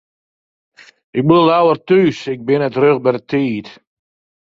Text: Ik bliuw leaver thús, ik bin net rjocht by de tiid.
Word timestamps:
Ik 1.17 1.23
bliuw 1.27 1.47
leaver 1.49 1.77
thús, 1.87 2.19
ik 2.33 2.41
bin 2.47 2.61
net 2.61 2.77
rjocht 2.81 3.03
by 3.05 3.11
de 3.17 3.21
tiid. 3.29 3.67